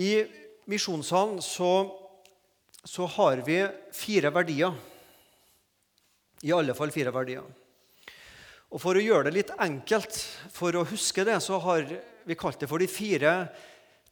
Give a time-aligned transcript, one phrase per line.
[0.00, 0.24] I
[0.70, 1.72] Misjonssalen så,
[2.84, 3.58] så har vi
[3.92, 4.76] fire verdier.
[6.40, 7.44] I alle fall fire verdier.
[8.70, 10.14] Og For å gjøre det litt enkelt,
[10.54, 11.84] for å huske det, så har
[12.24, 13.34] vi kalt det for de fire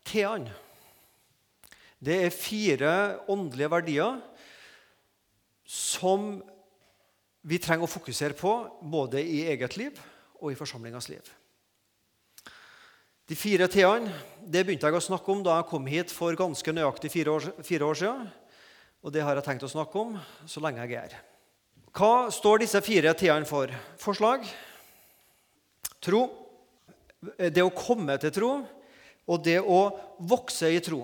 [0.09, 0.53] T-ene.
[1.99, 2.93] Det er fire
[3.31, 4.21] åndelige verdier
[5.69, 6.37] som
[7.49, 8.53] vi trenger å fokusere på
[8.83, 9.99] både i eget liv
[10.39, 11.25] og i forsamlingas liv.
[13.29, 14.09] De fire T-ene
[14.49, 17.49] det begynte jeg å snakke om da jeg kom hit for ganske nøyaktig fire år,
[17.61, 18.23] fire år siden.
[19.05, 20.15] Og det har jeg tenkt å snakke om
[20.49, 21.27] så lenge jeg er her.
[21.93, 23.69] Hva står disse fire T-ene for?
[24.01, 24.47] Forslag,
[26.01, 26.23] tro,
[27.37, 28.51] det å komme til tro
[29.29, 29.83] og det å
[30.31, 31.03] vokse i tro.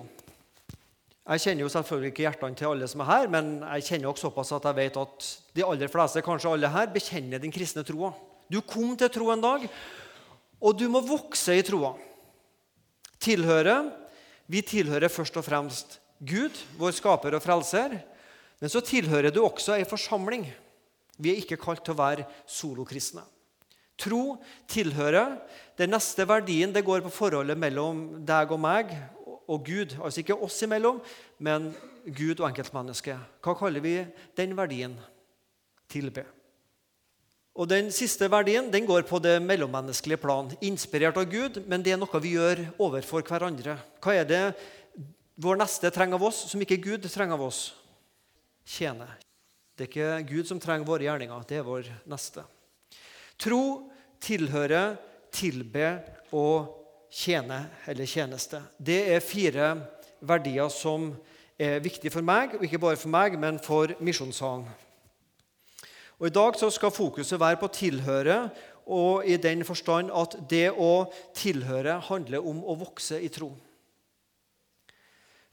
[1.29, 4.31] Jeg kjenner jo selvfølgelig ikke hjertene til alle som er her, men jeg kjenner også
[4.31, 8.15] såpass at jeg vet at de aller fleste, kanskje alle her, bekjenner den kristne troa.
[8.49, 9.69] Du kom til tro en dag,
[10.57, 11.93] og du må vokse i troa.
[13.25, 13.79] Tilhøre
[14.45, 17.97] Vi tilhører først og fremst Gud, vår skaper og frelser.
[18.61, 20.45] Men så tilhører du også ei forsamling.
[21.17, 23.23] Vi er ikke kalt til å være solokristne.
[23.99, 24.37] Tro
[24.71, 25.37] tilhører.
[25.79, 28.95] Den neste verdien det går på forholdet mellom deg og meg
[29.47, 29.97] og Gud.
[30.01, 31.01] Altså ikke oss imellom,
[31.39, 31.71] men
[32.05, 33.19] Gud og enkeltmennesket.
[33.43, 33.97] Hva kaller vi
[34.37, 34.97] den verdien?
[35.91, 36.25] Tilbe.
[37.55, 40.49] Og Den siste verdien den går på det mellommenneskelige plan.
[40.59, 43.77] Inspirert av Gud, men det er noe vi gjør overfor hverandre.
[44.03, 44.41] Hva er det
[45.39, 47.61] vår neste trenger av oss, som ikke Gud trenger av oss?
[48.67, 49.07] Tjene.
[49.75, 52.43] Det er ikke Gud som trenger våre gjerninger, det er vår neste.
[53.39, 53.63] Tro
[54.23, 54.97] tilhører
[55.35, 55.89] tilbe
[56.35, 56.71] og
[57.11, 58.61] tjene eller tjeneste.
[58.75, 59.73] Det er fire
[60.19, 61.13] verdier som
[61.55, 64.67] er viktige for meg, og ikke bare for meg, men for Misjonssalen.
[66.19, 68.49] Og I dag så skal fokuset være på tilhøre,
[68.85, 73.49] og i den forstand at det å tilhøre handler om å vokse i tro.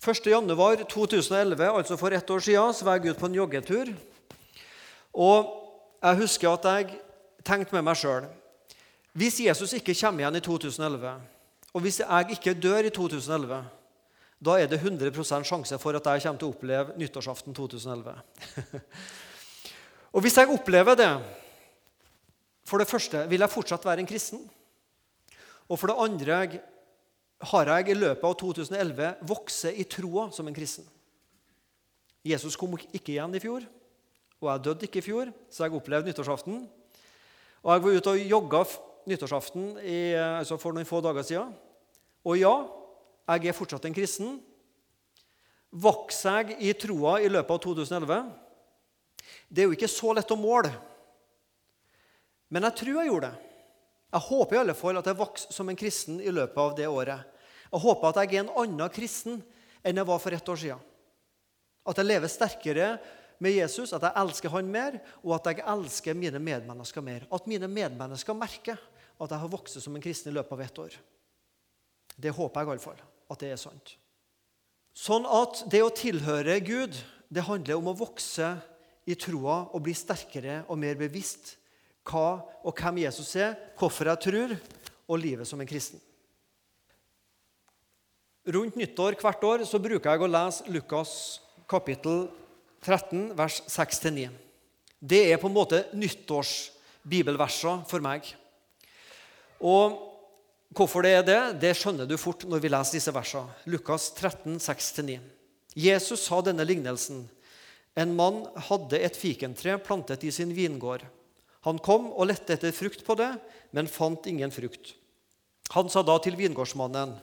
[0.02, 3.92] 1.1.2011, altså for ett år siden, så var jeg ute på en joggetur.
[5.14, 5.50] Og
[6.02, 6.98] jeg husker at jeg
[7.46, 8.24] tenkte med meg sjøl
[9.12, 11.12] Hvis Jesus ikke kommer igjen i 2011,
[11.72, 13.61] og hvis jeg ikke dør i 2011,
[14.42, 18.17] da er det 100% sjanse for at jeg kommer til å oppleve nyttårsaften 2011.
[20.12, 21.12] og hvis jeg opplever det
[22.68, 24.42] For det første vil jeg fortsatt være en kristen.
[25.68, 26.61] Og for det andre
[27.50, 30.86] har jeg i løpet av 2011 vokst i troa som en kristen.
[32.22, 33.67] Jesus kom ikke igjen i fjor.
[34.42, 36.62] Og jeg døde ikke i fjor, så jeg opplevde nyttårsaften.
[37.62, 38.62] Og jeg var ute og jogga
[39.11, 41.52] nyttårsaften i, altså for noen få dager siden.
[42.22, 42.55] Og ja,
[43.34, 44.36] jeg er fortsatt en kristen.
[45.72, 48.18] Vokser jeg i troa i løpet av 2011?
[49.48, 50.73] Det er jo ikke så lett å måle.
[52.53, 53.51] Men jeg tror jeg gjorde det.
[54.13, 56.89] Jeg håper i alle fall at jeg vokste som en kristen i løpet av det
[56.91, 57.29] året.
[57.73, 59.39] Jeg håper at jeg er en annen kristen
[59.81, 60.83] enn jeg var for ett år siden.
[61.89, 62.89] At jeg lever sterkere
[63.43, 67.25] med Jesus, at jeg elsker han mer, og at jeg elsker mine medmennesker mer.
[67.33, 68.77] At mine medmennesker merker
[69.17, 70.99] at jeg har vokst som en kristen i løpet av ett år.
[72.20, 73.97] Det håper jeg iallfall at det er sant.
[74.93, 76.99] Sånn at det å tilhøre Gud,
[77.33, 78.53] det handler om å vokse
[79.07, 81.57] i troa og bli sterkere og mer bevisst
[82.07, 84.57] hva og hvem Jesus er, hvorfor jeg tror,
[85.08, 86.01] og livet som en kristen.
[88.42, 91.13] Rundt nyttår hvert år så bruker jeg å lese Lukas
[91.70, 92.24] kapittel
[92.83, 94.30] 13, vers 6-9.
[94.98, 98.27] Det er på en måte nyttårsbibelverser for meg.
[99.63, 99.95] Og
[100.74, 103.55] hvorfor det er det, det skjønner du fort når vi leser disse versene.
[103.70, 105.20] Lukas 13, 6-9.
[105.79, 107.23] Jesus sa denne lignelsen.
[107.98, 111.05] En mann hadde et fikentre plantet i sin vingård.
[111.67, 113.30] Han kom og lette etter frukt på det,
[113.70, 114.95] men fant ingen frukt.
[115.77, 117.14] Han sa da til vingårdsmannen.: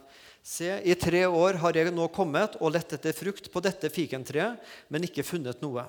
[0.44, 4.62] Se, i tre år har jeg nå kommet og lett etter frukt på dette fikentreet,
[4.88, 5.84] men ikke funnet noe.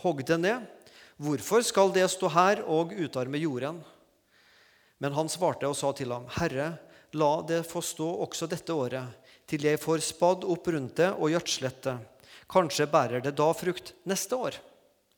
[0.00, 0.64] Hogg det ned.
[1.20, 3.82] Hvorfor skal det stå her og utarme jorden?
[4.98, 6.78] Men han svarte og sa til ham, Herre,
[7.12, 9.12] la det få stå også dette året,
[9.46, 11.96] til jeg får spadd opp rundt det og gjødslet det.
[12.52, 14.58] Kanskje bærer det da frukt neste år.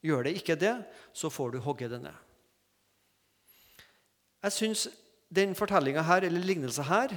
[0.05, 0.75] Gjør det ikke det,
[1.17, 2.15] så får du hogge det ned.
[4.45, 4.87] Jeg syns
[5.35, 7.15] den fortellinga her, eller lignelsen her,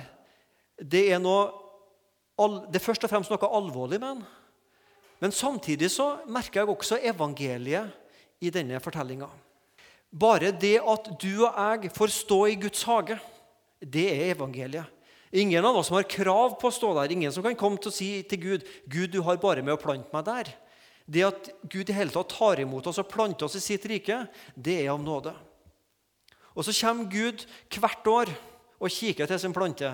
[0.77, 1.49] det er, noe,
[2.69, 4.25] det er først og fremst noe alvorlig med den.
[5.19, 7.89] Men samtidig så merker jeg også evangeliet
[8.39, 9.29] i denne fortellinga.
[10.13, 13.17] Bare det at du og jeg får stå i Guds hage,
[13.81, 14.85] det er evangeliet.
[15.37, 17.11] Ingen av oss som har krav på å stå der.
[17.13, 19.81] Ingen som kan komme til å si til Gud Gud, du har bare med å
[19.81, 20.49] plante meg der.
[21.05, 24.23] Det at Gud i hele tatt tar imot oss og planter oss i sitt rike,
[24.55, 25.35] det er av nåde.
[26.57, 28.31] Og så kommer Gud hvert år
[28.81, 29.93] og kikker til sin plante.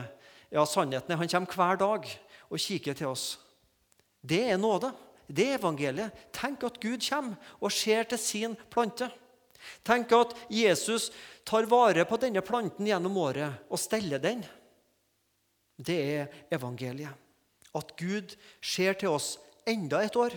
[0.53, 2.07] Ja, sannheten er han kommer hver dag
[2.47, 3.25] og kikker til oss.
[4.23, 4.93] Det er nåde.
[5.27, 6.25] Det er evangeliet.
[6.35, 9.09] Tenk at Gud kommer og ser til sin plante.
[9.83, 11.09] Tenk at Jesus
[11.47, 14.43] tar vare på denne planten gjennom året og steller den.
[15.77, 17.13] Det er evangeliet.
[17.73, 20.35] At Gud ser til oss enda et år.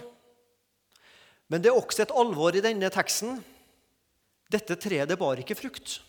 [1.52, 3.38] Men det er også et alvor i denne teksten.
[4.50, 6.00] Dette treet det bar ikke frukt.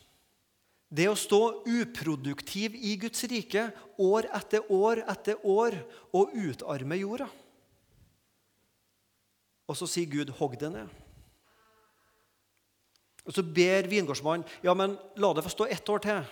[0.88, 3.66] Det å stå uproduktiv i Guds rike
[4.00, 5.76] år etter år etter år
[6.16, 7.28] og utarme jorda.
[9.68, 10.90] Og så sier Gud 'hogg det ned'.
[13.28, 16.24] Og Så ber vingårdsmannen ja, men la det få stå ett år til.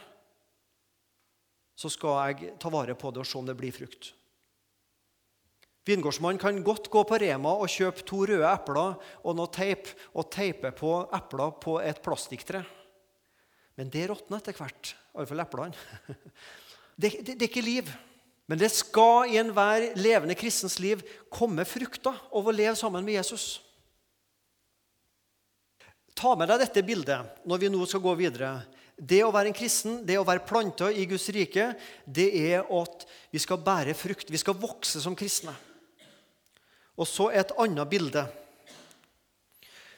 [1.75, 4.13] Så skal jeg ta vare på det og se om det blir frukt.
[5.86, 10.31] Vingårdsmannen kan godt gå på Rema og kjøpe to røde epler og noe teip og
[10.33, 12.63] teipe på epler på et plastikktre.
[13.77, 14.95] Men det råtner etter hvert.
[15.13, 15.75] Iallfall eplene.
[16.95, 17.89] Det, det, det er ikke liv.
[18.48, 23.18] Men det skal i enhver levende kristens liv komme frukter av å leve sammen med
[23.18, 23.57] Jesus.
[26.16, 28.54] Ta med deg dette bildet når vi nå skal gå videre.
[28.95, 31.74] Det å være en kristen, det å være planta i Guds rike,
[32.07, 33.03] det er at
[33.33, 34.31] vi skal bære frukt.
[34.31, 35.53] Vi skal vokse som kristne.
[36.95, 38.24] Og så et annet bilde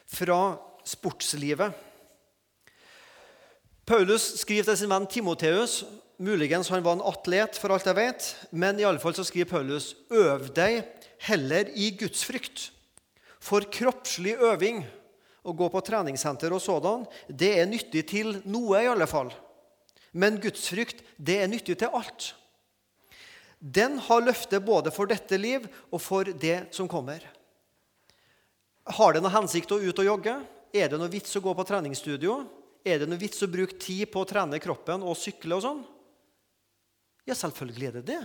[0.09, 0.57] fra
[0.87, 1.85] sportslivet.
[3.87, 5.83] Paulus skriver til sin venn Timoteus
[6.17, 9.51] Muligens han var en atlet, for alt jeg vet, men i alle fall så skriver
[9.51, 10.79] Paulus øv deg
[11.27, 12.71] heller i gudsfrykt.
[13.37, 14.81] For kroppslig øving
[15.43, 19.31] å gå på treningssenter og sådan, det er nyttig til noe, i alle fall.
[20.17, 22.31] Men gudsfrykt, det er nyttig til alt.
[23.59, 27.23] Den har løfte både for dette liv og for det som kommer.
[28.97, 30.37] Har det noe hensikt å ut og jogge?
[30.75, 32.39] Er det noe vits å gå på treningsstudio?
[32.87, 35.81] Er det noe vits å bruke tid på å trene kroppen og sykle og sånn?
[37.27, 38.21] Ja, selvfølgelig er det det.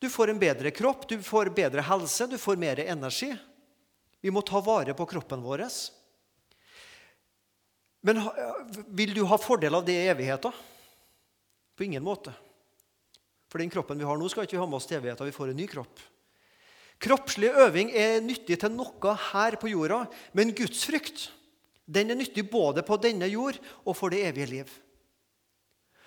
[0.00, 3.34] Du får en bedre kropp, du får bedre helse, du får mer energi.
[4.22, 5.66] Vi må ta vare på kroppen vår.
[8.06, 8.22] Men
[8.94, 10.54] vil du ha fordel av det i evigheten?
[11.76, 12.34] På ingen måte.
[13.50, 15.28] For den kroppen vi har nå, skal ikke vi ha med oss til evigheten.
[15.28, 16.02] Vi får en ny kropp.
[17.02, 20.04] Kroppslig øving er nyttig til noe her på jorda,
[20.38, 21.28] men gudsfrykt
[21.92, 24.68] den er nyttig både på denne jord og for det evige liv.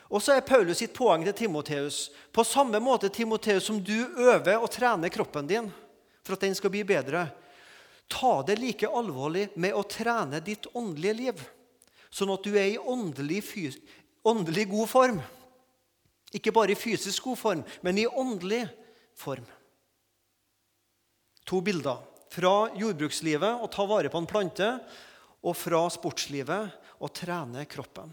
[0.08, 4.62] Og så er Paulus sitt poeng til Timoteus på samme måte Timoteus, som du øver
[4.62, 5.68] og trener kroppen din
[6.24, 7.28] for at den skal bli bedre,
[8.12, 11.42] Ta det like alvorlig med å trene ditt åndelige liv,
[12.14, 13.42] sånn at du er i åndelig,
[14.26, 15.22] åndelig god form.
[16.36, 18.66] Ikke bare i fysisk god form, men i åndelig
[19.18, 19.46] form.
[21.46, 22.02] To bilder.
[22.36, 24.68] Fra jordbrukslivet å ta vare på en plante,
[25.46, 28.10] og fra sportslivet å trene kroppen.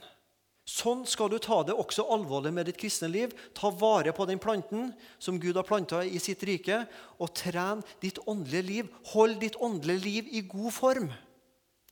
[0.73, 3.33] Sånn skal du ta det også alvorlig med ditt kristne liv.
[3.53, 6.79] Ta vare på den planten som Gud har planta i sitt rike,
[7.21, 8.93] og tren ditt åndelige liv.
[9.13, 11.11] Hold ditt åndelige liv i god form,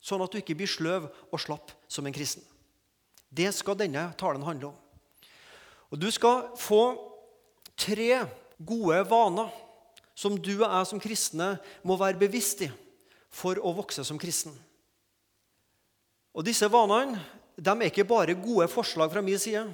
[0.00, 2.46] sånn at du ikke blir sløv og slapp som en kristen.
[3.28, 4.78] Det skal denne talen handle om.
[5.90, 6.94] Og Du skal få
[7.76, 8.22] tre
[8.56, 9.50] gode vaner
[10.14, 11.50] som du og jeg som kristne
[11.84, 12.70] må være bevisst i
[13.28, 14.54] for å vokse som kristen.
[16.32, 17.20] Og Disse vanene
[17.56, 19.64] de er ikke bare gode forslag fra min side.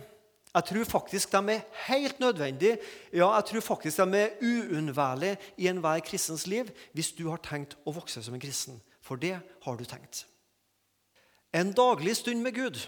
[0.57, 2.79] Jeg tror faktisk de er helt nødvendige.
[3.13, 7.77] Ja, jeg tror faktisk de er uunnværlige i enhver kristens liv hvis du har tenkt
[7.85, 8.81] å vokse som en kristen.
[9.05, 10.25] For det har du tenkt.
[11.53, 12.81] En daglig stund med Gud.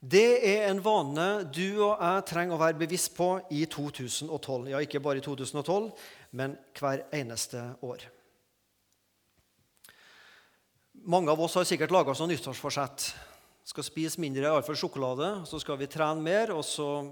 [0.00, 4.68] Det er en vane du og jeg trenger å være bevisst på i 2012.
[4.70, 5.90] Ja, ikke bare i 2012,
[6.30, 8.04] men hver eneste år.
[11.06, 13.10] Mange av oss har sikkert laga sånn nyttårsforsett
[13.66, 17.08] skal spise mindre iallfall sjokolade, så skal vi trene mer, og så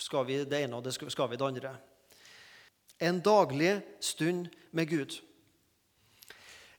[0.00, 1.74] skal vi det ene og det skal vi det andre.
[3.02, 5.18] En daglig stund med Gud.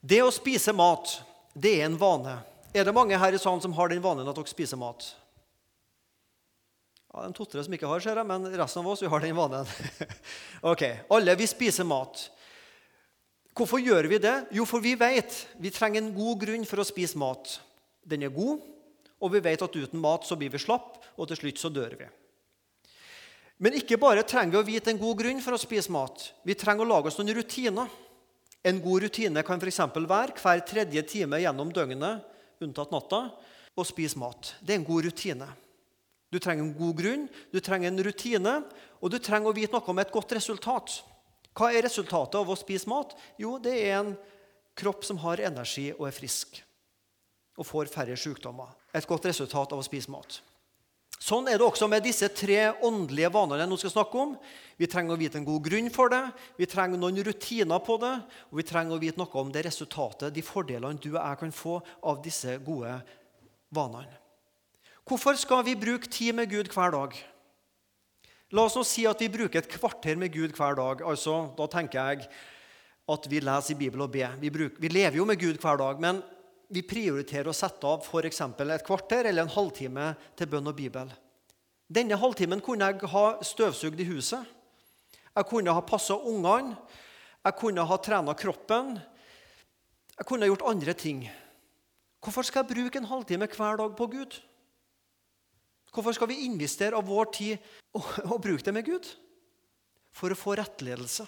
[0.02, 1.20] Det å spise mat,
[1.54, 2.40] det er en vane.
[2.74, 5.06] Er det mange her i salen som har den vanen at dere spiser mat?
[7.14, 9.38] Ja, en to-tre som ikke har, ser jeg, men resten av oss vi har den
[9.38, 9.70] vanen.
[10.74, 12.26] ok, Alle vi spiser mat.
[13.54, 14.38] Hvorfor gjør vi det?
[14.58, 17.60] Jo, for vi vet vi trenger en god grunn for å spise mat.
[18.02, 18.73] Den er god,
[19.24, 21.96] og vi vet at uten mat så blir vi slapp, og til slutt så dør
[22.02, 22.10] vi.
[23.64, 26.26] Men ikke bare trenger vi å vite en god grunn for å spise mat.
[26.44, 27.92] Vi trenger å lage oss noen rutiner.
[28.64, 29.80] En god rutine kan f.eks.
[29.96, 32.26] være hver tredje time gjennom døgnet,
[32.64, 33.22] unntatt natta,
[33.74, 34.54] å spise mat.
[34.60, 35.48] Det er en god rutine.
[36.34, 38.58] Du trenger en god grunn, du trenger en rutine,
[39.00, 41.00] og du trenger å vite noe om et godt resultat.
[41.54, 43.14] Hva er resultatet av å spise mat?
[43.38, 44.14] Jo, det er en
[44.76, 46.64] kropp som har energi og er frisk
[47.58, 48.74] og får færre sykdommer.
[48.94, 50.40] Et godt resultat av å spise mat.
[51.24, 54.34] Sånn er det også med disse tre åndelige vanene jeg nå skal snakke om.
[54.76, 56.24] Vi trenger å vite en god grunn for det,
[56.58, 58.16] vi trenger noen rutiner på det,
[58.50, 61.54] og vi trenger å vite noe om det resultatet, de fordelene du og jeg kan
[61.56, 61.78] få
[62.12, 62.98] av disse gode
[63.72, 64.20] vanene.
[65.08, 67.16] Hvorfor skal vi bruke tid med Gud hver dag?
[68.54, 71.02] La oss nå si at vi bruker et kvarter med Gud hver dag.
[71.08, 72.28] Altså, Da tenker jeg
[73.10, 74.36] at vi leser i Bibelen og ber.
[74.40, 76.22] Vi, vi lever jo med Gud hver dag, men
[76.74, 78.42] vi prioriterer å sette av f.eks.
[78.42, 81.12] et kvarter eller en halvtime til bønn og Bibel.
[81.94, 84.42] Denne halvtimen kunne jeg ha støvsugd i huset.
[85.34, 86.78] Jeg kunne ha passa ungene.
[87.44, 88.96] Jeg kunne ha trena kroppen.
[90.18, 91.26] Jeg kunne ha gjort andre ting.
[92.24, 94.40] Hvorfor skal jeg bruke en halvtime hver dag på Gud?
[95.94, 99.10] Hvorfor skal vi investere av vår tid og, bruke det med Gud?
[100.14, 101.28] For å få rettledelse.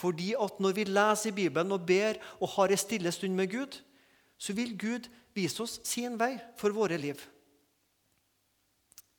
[0.00, 3.52] Fordi at når vi leser i Bibelen og ber og har en stille stund med
[3.52, 3.78] Gud,
[4.44, 7.22] så vil Gud vise oss sin vei for våre liv.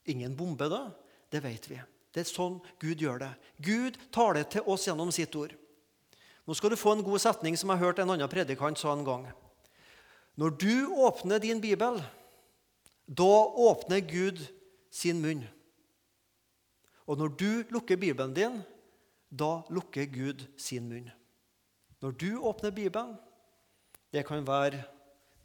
[0.06, 0.92] Ingen bombe, da.
[1.34, 1.80] Det vet vi.
[2.14, 3.32] Det er sånn Gud gjør det.
[3.66, 5.56] Gud taler til oss gjennom sitt ord.
[6.46, 9.04] Nå skal du få en god setning som jeg hørte en annen predikant sa en
[9.08, 9.26] gang.
[10.38, 11.98] Når du åpner din bibel,
[13.10, 13.34] da
[13.66, 14.46] åpner Gud
[14.94, 15.42] sin munn.
[17.10, 18.62] Og når du lukker bibelen din,
[19.30, 21.10] da lukker Gud sin munn.
[22.04, 23.16] Når du åpner Bibelen,
[24.14, 24.84] det kan være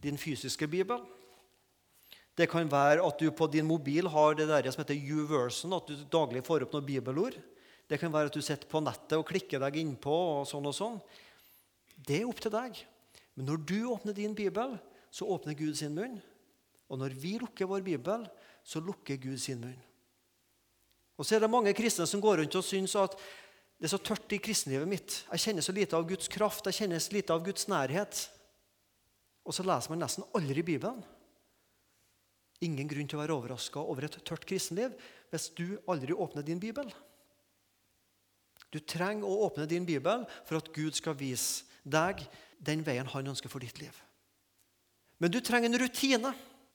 [0.03, 1.03] din fysiske bibel.
[2.37, 5.89] Det kan være at du på din mobil har det der som heter U-version, at
[5.89, 7.37] du daglig får opp noen bibelord.
[7.91, 10.15] Det kan være at du sitter på nettet og klikker deg innpå.
[10.41, 11.01] og sånn og sånn.
[11.97, 12.79] Det er opp til deg.
[13.35, 14.79] Men når du åpner din bibel,
[15.11, 16.21] så åpner Gud sin munn.
[16.89, 18.25] Og når vi lukker vår bibel,
[18.65, 19.79] så lukker Gud sin munn.
[21.19, 23.19] Og så er det mange kristne som går rundt og syns at
[23.81, 25.23] det er så tørt i kristenlivet mitt.
[25.33, 28.23] Jeg kjenner så lite av Guds kraft, jeg kjenner så lite av Guds nærhet.
[29.47, 31.01] Og så leser man nesten aldri Bibelen.
[32.61, 34.93] Ingen grunn til å være overraska over et tørt kristenliv
[35.33, 36.91] hvis du aldri åpner din bibel.
[38.71, 42.21] Du trenger å åpne din bibel for at Gud skal vise deg
[42.61, 43.95] den veien han ønsker for ditt liv.
[45.19, 46.33] Men du trenger en rutine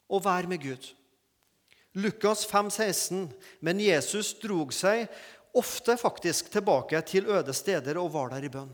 [0.10, 0.89] å være med Gud.
[1.95, 3.29] Lukas 5, 16.
[3.63, 5.05] Men Jesus drog seg
[5.55, 8.74] ofte faktisk tilbake til øde steder og var der i bønn.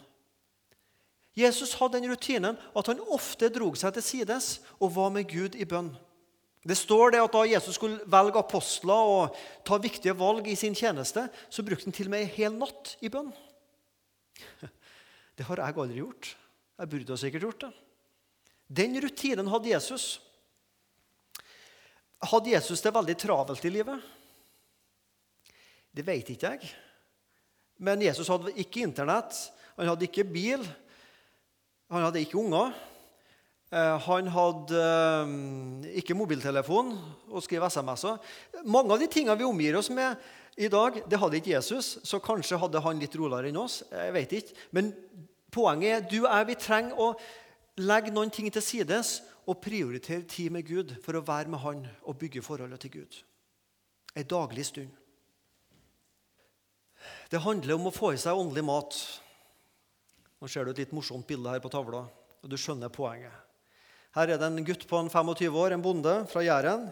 [1.38, 5.55] Jesus hadde den rutinen at han ofte drog seg til sides og var med Gud
[5.55, 5.93] i bønn.
[6.61, 10.75] Det står det at Da Jesus skulle velge apostler og ta viktige valg i sin
[10.77, 13.31] tjeneste, så brukte han til og med en hel natt i bønn.
[15.38, 16.35] Det har jeg aldri gjort.
[16.77, 17.71] Jeg burde sikkert gjort det.
[18.67, 20.05] Den rutinen hadde Jesus.
[22.21, 24.03] Hadde Jesus det veldig travelt i livet?
[25.91, 26.69] Det vet ikke jeg.
[27.81, 29.33] Men Jesus hadde ikke Internett,
[29.79, 30.61] han hadde ikke bil,
[31.91, 32.71] han hadde ikke unger.
[33.71, 36.93] Eh, han hadde eh, ikke mobiltelefon
[37.31, 38.19] og skrev SMS-er.
[38.67, 40.19] Mange av de tingene vi omgir oss med
[40.60, 41.98] i dag, det hadde ikke Jesus.
[42.03, 43.81] Så kanskje hadde han litt roligere enn oss.
[43.91, 44.57] Jeg vet ikke.
[44.75, 44.91] Men
[45.51, 47.12] poenget er du og jeg, vi trenger å
[47.81, 51.86] legge noen ting til sides og prioritere tid med Gud for å være med Han
[52.03, 53.21] og bygge forholdet til Gud.
[54.15, 54.91] En daglig stund.
[57.31, 58.98] Det handler om å få i seg åndelig mat.
[60.41, 62.01] Nå ser du et litt morsomt bilde her på tavla,
[62.41, 63.33] og du skjønner poenget.
[64.15, 66.88] Her er det en gutt på en 25 år, en bonde fra Jæren.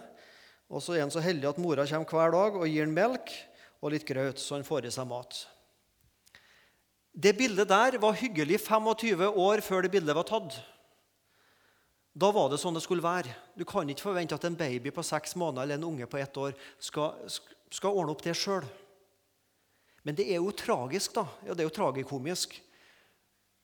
[0.69, 3.33] Og så er han så heldig at mora kommer hver dag og gir han melk
[3.81, 5.41] og litt grøt, så han får i seg mat.
[7.09, 10.59] Det bildet der var hyggelig 25 år før det bildet var tatt.
[12.13, 13.33] Da var det sånn det skulle være.
[13.57, 16.37] Du kan ikke forvente at en baby på seks måneder eller en unge på ett
[16.37, 17.17] år skal,
[17.73, 18.67] skal ordne opp det sjøl.
[20.05, 21.25] Men det er jo tragisk, da.
[21.43, 22.59] Ja, det er jo tragikomisk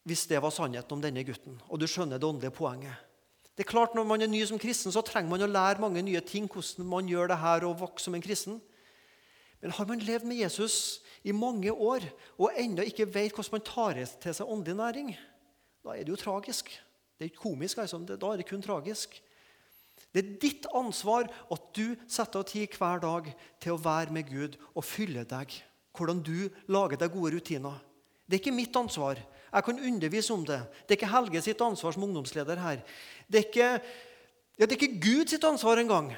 [0.05, 1.57] hvis det var sannheten om denne gutten.
[1.69, 2.93] Og du skjønner det åndelige poenget.
[3.55, 6.01] Det er klart Når man er ny som kristen, så trenger man å lære mange
[6.01, 6.47] nye ting.
[6.47, 8.61] hvordan man gjør det her og vokse som en kristen.
[9.61, 12.03] Men har man levd med Jesus i mange år
[12.37, 15.15] og ennå ikke vet hvordan man tar til seg åndelig næring,
[15.83, 16.69] da er det jo tragisk.
[17.17, 17.97] Det er ikke komisk, altså.
[17.97, 19.21] da er det kun tragisk.
[20.13, 24.29] Det er ditt ansvar at du setter av tid hver dag til å være med
[24.29, 25.55] Gud og fylle deg
[25.95, 27.79] hvordan du lager deg gode rutiner.
[28.27, 29.19] Det er ikke mitt ansvar.
[29.55, 30.59] Jeg kan undervise om det.
[30.83, 32.81] Det er ikke Helge sitt ansvar som ungdomsleder her.
[33.31, 33.69] Det er ikke,
[34.59, 36.11] ja, det er ikke Gud sitt ansvar engang.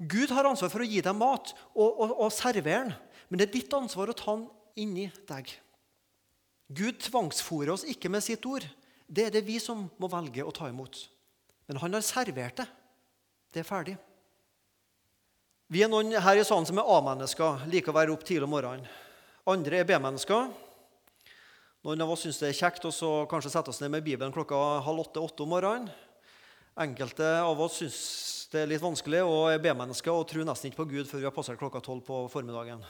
[0.00, 2.94] Gud har ansvar for å gi deg mat og, og, og servere den,
[3.28, 4.46] men det er ditt ansvar å ta den
[4.80, 5.52] inni deg.
[6.72, 8.64] Gud tvangsfòrer oss ikke med sitt ord.
[9.10, 11.02] Det er det vi som må velge å ta imot.
[11.68, 12.66] Men han har servert det.
[13.50, 13.96] Det er ferdig.
[15.70, 18.54] Vi er noen her i salen som er A-mennesker, liker å være opp tidlig om
[18.54, 18.88] morgenen.
[19.50, 20.48] Andre er B-mennesker.
[21.80, 24.56] Noen av oss syns det er kjekt å kanskje sette oss ned med Bibelen klokka
[24.84, 25.86] halv åtte-åtte om morgenen.
[26.76, 28.00] Enkelte av oss syns
[28.52, 31.28] det er litt vanskelig å er B-mennesker og tro nesten ikke på Gud før vi
[31.30, 32.84] har passert klokka tolv på formiddagen.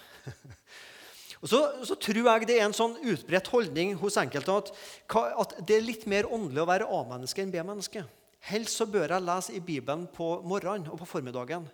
[1.40, 4.74] og så, så, tror jeg det er en sånn utbredt holdning hos enkelte at,
[5.14, 8.02] at det er litt mer åndelig å være A-menneske enn B-menneske.
[8.50, 11.70] Helst så bør jeg lese i Bibelen på morgenen og på formiddagen.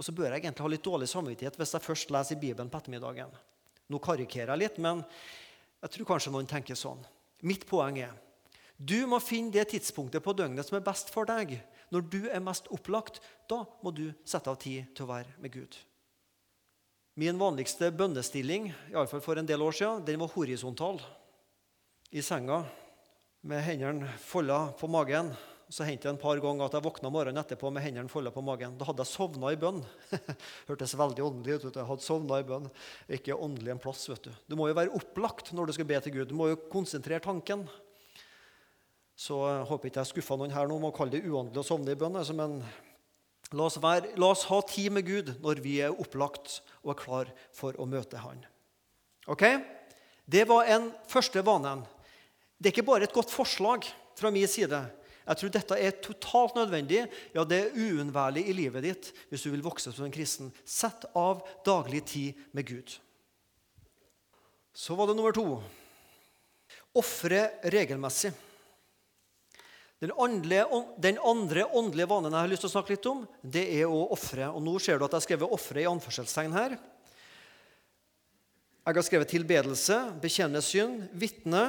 [0.00, 2.72] Og så bør jeg egentlig ha litt dårlig samvittighet hvis jeg først leser i Bibelen
[2.72, 3.36] på ettermiddagen.
[3.92, 5.04] Nå karikerer jeg litt, men
[5.84, 7.02] jeg tror kanskje noen tenker sånn.
[7.44, 8.14] Mitt poeng er
[8.74, 11.60] du må finne det tidspunktet på døgnet som er best for deg.
[11.94, 15.54] Når du er mest opplagt, da må du sette av tid til å være med
[15.54, 15.76] Gud.
[17.14, 20.98] Min vanligste bønnestilling fall for en del år siden, den var horisontal.
[22.10, 22.64] I senga
[23.46, 25.30] med hendene folda på magen.
[25.74, 28.44] Så hendte det en par ganger at jeg våkna morgenen etterpå med hendene folda på
[28.46, 28.76] magen.
[28.78, 29.80] Da hadde jeg sovna i bønn.
[30.68, 31.66] Hørtes veldig åndelig ut.
[31.66, 32.68] Jeg hadde sovna i bønn.
[33.16, 34.04] Ikke åndelig en plass.
[34.06, 36.28] vet Du Du må jo være opplagt når du skal be til Gud.
[36.30, 37.66] Du må jo konsentrere tanken.
[39.18, 41.68] Så jeg håper ikke jeg skuffa noen her nå med å kalle det uåndelig å
[41.72, 42.22] sovne i bønn.
[42.22, 42.60] Altså, men
[43.50, 47.02] la oss, være, la oss, ha tid med Gud når vi er opplagt og er
[47.02, 48.46] klar for å møte Han.
[49.26, 49.48] Ok?
[50.22, 51.82] Det var en første vanen.
[52.62, 54.86] Det er ikke bare et godt forslag fra min side.
[55.24, 57.04] Jeg tror dette er totalt nødvendig.
[57.32, 60.52] Ja, det er uunnværlig i livet ditt hvis du vil vokse som en kristen.
[60.68, 62.96] Sett av daglig tid med Gud.
[64.74, 65.62] Så var det nummer to.
[66.98, 68.34] Ofre regelmessig.
[70.02, 70.66] Den, åndelige,
[71.00, 74.02] den, andre åndelige vanen jeg har lyst til å snakke litt om, det er å
[74.12, 74.50] ofre.
[74.52, 76.74] Og nå ser du at jeg har skrevet 'ofre' i anførselstegn her.
[78.84, 81.62] Jeg har skrevet tilbedelse, bekjenne synd, vitne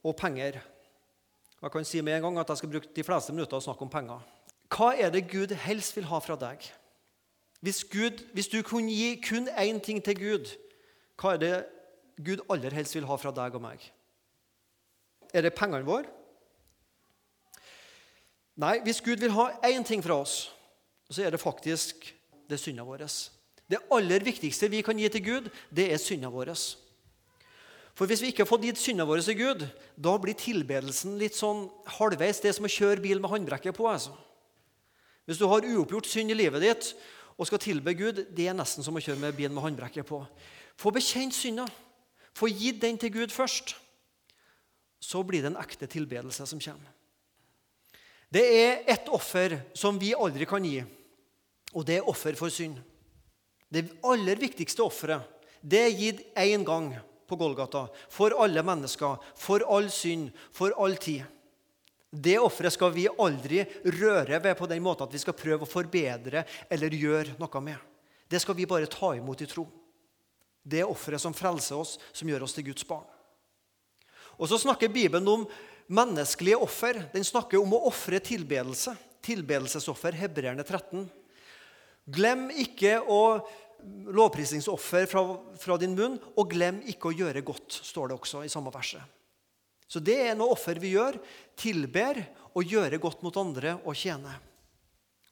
[0.00, 0.62] og penger.
[1.62, 3.86] Jeg kan si med en gang at jeg skal bruke de fleste minutter å snakke
[3.86, 4.20] om penger.
[4.72, 6.64] Hva er det Gud helst vil ha fra deg?
[7.64, 10.52] Hvis, Gud, hvis du kunne gi kun én ting til Gud,
[11.16, 11.54] hva er det
[12.22, 13.80] Gud aller helst vil ha fra deg og meg?
[15.32, 16.10] Er det pengene våre?
[18.56, 20.46] Nei, hvis Gud vil ha én ting fra oss,
[21.10, 22.06] så er det faktisk
[22.48, 23.04] det synda vår.
[23.68, 26.54] Det aller viktigste vi kan gi til Gud, det er synda vår.
[27.96, 29.62] For hvis vi ikke har fått gitt syndene våre til Gud,
[29.96, 31.64] da blir tilbedelsen litt sånn
[31.96, 32.42] halvveis.
[32.42, 33.86] Det er som å kjøre bil med håndbrekket på.
[33.88, 34.12] altså.
[35.24, 36.90] Hvis du har uoppgjort synd i livet ditt
[37.36, 40.20] og skal tilbe Gud, det er nesten som å kjøre med bil med håndbrekket på.
[40.76, 41.64] Få bekjent synda.
[42.36, 43.72] Få gitt den til Gud først.
[45.00, 46.92] Så blir det en ekte tilbedelse som kommer.
[48.28, 50.82] Det er ett offer som vi aldri kan gi,
[51.72, 52.76] og det er offer for synd.
[53.72, 55.32] Det aller viktigste offeret
[55.62, 56.90] det er gitt én gang
[57.28, 57.86] på Golgata.
[58.12, 61.24] For alle mennesker, for all synd, for all tid.
[62.10, 63.64] Det offeret skal vi aldri
[63.98, 67.76] røre ved på den måten at vi skal prøve å forbedre eller gjøre noe med.
[68.26, 69.66] Det skal vi bare ta imot i tro.
[70.66, 73.04] Det er offeret som frelser oss, som gjør oss til Guds barn.
[74.36, 75.46] Og Så snakker Bibelen om
[75.86, 76.98] menneskelige offer.
[77.12, 78.96] Den snakker om å ofre tilbedelse.
[79.24, 81.06] Tilbedelsesoffer, Hebreerne 13.
[82.06, 83.40] Glem ikke å
[83.84, 85.22] lovprisningsoffer fra,
[85.58, 89.02] fra, din munn, og glem ikke å gjøre godt, står det også i samme verset.
[89.86, 91.18] Så det er noe offer vi gjør.
[91.58, 92.18] Tilber
[92.58, 94.32] å gjøre godt mot andre og tjene.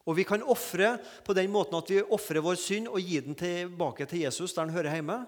[0.05, 3.39] Og vi kan ofre på den måten at vi ofrer vår synd og gir den
[3.39, 5.23] tilbake til Jesus der den hører hjemme.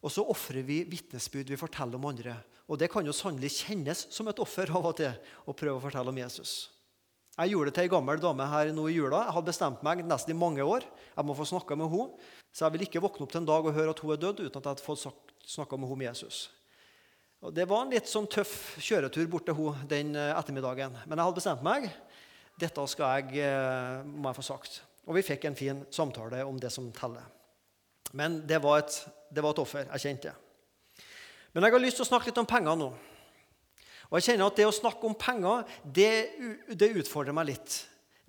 [0.00, 2.36] Og så ofrer vi vitnesbyrd vi forteller om andre.
[2.70, 5.10] Og det kan jo sannelig kjennes som et offer av og til
[5.48, 6.70] å prøve å fortelle om Jesus.
[7.40, 9.22] Jeg gjorde det til ei gammel dame her nå i jula.
[9.24, 10.84] Jeg hadde bestemt meg nesten i mange år.
[11.14, 12.26] Jeg må få snakka med henne.
[12.52, 14.42] Så jeg vil ikke våkne opp til en dag og høre at hun er død
[14.42, 15.06] uten at jeg hadde fått
[15.48, 16.40] snakka med henne om Jesus.
[17.40, 20.98] Og Det var en litt sånn tøff kjøretur bort til henne den eh, ettermiddagen.
[21.06, 21.88] Men jeg hadde bestemt meg.
[22.60, 24.82] Dette skal jeg, eh, må jeg få sagt.
[25.08, 27.24] Og vi fikk en fin samtale om det som teller.
[28.12, 29.00] Men det var et,
[29.32, 29.88] det var et offer.
[29.94, 31.06] Jeg kjente det.
[31.54, 32.92] Men jeg har lyst til å snakke litt om penger nå.
[34.10, 36.12] Og jeg kjenner at Det å snakke om penger det,
[36.74, 37.78] det utfordrer meg litt.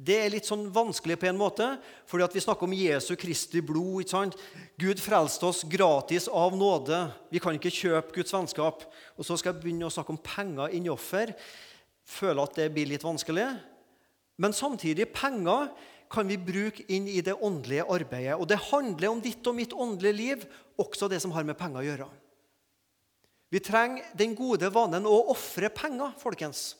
[0.02, 1.66] Det er litt sånn vanskelig på en måte,
[2.10, 4.02] fordi at vi snakker om Jesu Kristi blod.
[4.02, 4.38] ikke sant?
[4.82, 7.04] Gud frelste oss gratis av nåde.
[7.30, 8.88] Vi kan ikke kjøpe Guds vennskap.
[9.18, 11.36] Og så skal jeg begynne å snakke om penger inni offer.
[12.02, 13.46] Føler at det blir litt vanskelig.
[14.42, 15.70] Men samtidig, penger
[16.12, 18.40] kan vi bruke inn i det åndelige arbeidet.
[18.40, 20.50] Og det handler om ditt og mitt åndelige liv,
[20.82, 22.10] også det som har med penger å gjøre.
[23.52, 26.72] Vi trenger den gode vanen å ofre penger, folkens.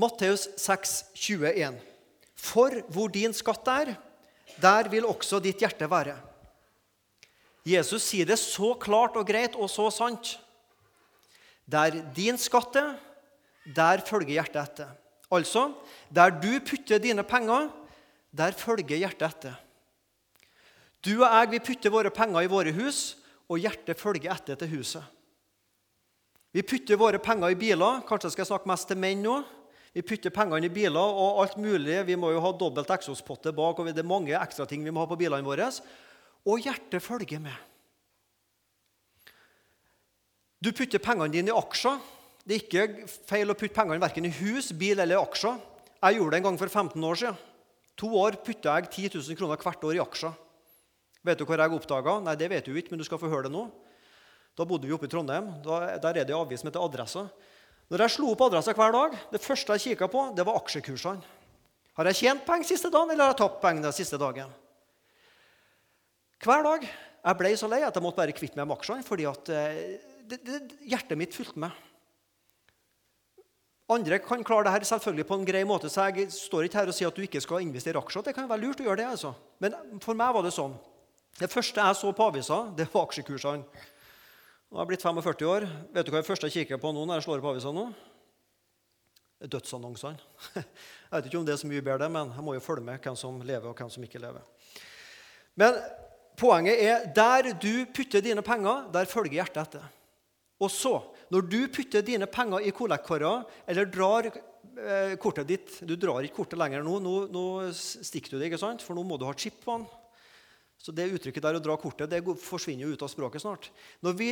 [0.00, 1.76] Matteus 6, 21.
[2.40, 3.92] For hvor din skatt er,
[4.60, 6.16] der vil også ditt hjerte være.
[7.68, 10.38] Jesus sier det så klart og greit og så sant.
[11.68, 12.94] Der din skatt er,
[13.76, 14.94] der følger hjertet etter.
[15.30, 15.68] Altså,
[16.08, 17.68] der du putter dine penger,
[18.32, 19.58] der følger hjertet etter.
[21.04, 23.19] Du og jeg vi putter våre penger i våre hus,
[23.50, 25.02] og hjertet følger etter til huset.
[26.54, 28.02] Vi putter våre penger i biler.
[28.06, 29.40] Kanskje jeg skal snakke mest til menn nå.
[29.94, 31.98] Vi putter pengene i biler og alt mulig.
[32.06, 35.02] Vi må jo ha dobbelt eksospotte bak, og det er mange ekstra ting vi må
[35.02, 35.66] ha på bilene våre.
[36.46, 37.54] Og hjertet følger med.
[40.60, 41.98] Du putter pengene dine i aksjer.
[42.44, 45.58] Det er ikke feil å putte pengene verken i hus, bil eller aksjer.
[46.00, 47.40] Jeg gjorde det en gang for 15 år siden.
[48.00, 50.38] To år putta jeg 10 000 kroner hvert år i aksjer.
[51.26, 52.16] Vet du hva jeg oppdaga?
[52.24, 53.66] Nei, det vet du ikke, men du skal få høre det nå.
[54.56, 55.50] Da bodde vi oppe i Trondheim.
[55.64, 57.26] Da, der er det en avis som heter Adressa.
[57.90, 61.38] Når jeg slo opp adressa hver dag, det første jeg kikka på, det var aksjekursene.
[61.98, 64.52] Har jeg tjent penger siste dagen, eller har jeg tapt penger den siste dagen?
[66.40, 66.86] Hver dag.
[67.20, 69.80] Jeg ble så lei at jeg måtte bare kvitte meg med aksjene, fordi at eh,
[70.30, 71.74] det, det, hjertet mitt fulgte med.
[73.92, 76.92] Andre kan klare det her selvfølgelig på en grei måte, så jeg står ikke her
[76.92, 78.24] og sier at du ikke skal investere i aksjer.
[78.30, 79.34] Det kan være lurt å gjøre det, altså.
[79.60, 80.78] Men for meg var det sånn.
[81.40, 83.64] Det første jeg så på avisa, det var aksjekursene.
[84.70, 85.64] Nå har jeg blitt 45 år.
[85.94, 87.86] Vet du hva det første jeg kikker på nå når jeg slår opp avisa nå?
[89.40, 90.20] Dødsannonsene.
[91.10, 93.00] Jeg vet ikke om det er så mye bedre, men jeg må jo følge med
[93.02, 94.44] hvem som lever, og hvem som ikke lever.
[95.58, 95.80] Men
[96.38, 99.88] poenget er der du putter dine penger, der følger hjertet etter.
[100.60, 100.92] Og så,
[101.32, 103.32] når du putter dine penger i kollektkåra
[103.64, 108.38] eller drar eh, kortet ditt Du drar ikke kortet lenger nå, nå, nå stikker du
[108.38, 108.84] det, ikke sant?
[108.84, 109.88] for nå må du ha chip på den.
[110.80, 113.68] Så det uttrykket der å dra kortet det forsvinner jo ut av språket snart.
[114.04, 114.30] Når vi